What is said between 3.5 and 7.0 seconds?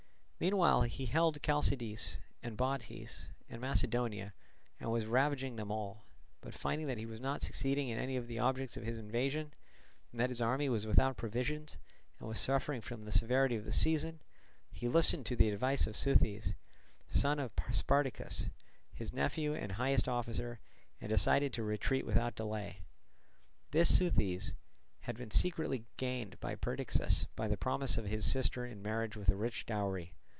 Macedonia, and was ravaging them all; but finding that